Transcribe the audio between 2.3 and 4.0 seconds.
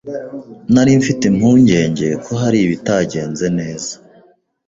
hari ibitagenze neza.